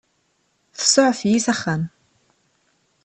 Tsuɛef-iyi 0.77 1.39
s 1.45 1.47
axxam. 1.53 1.83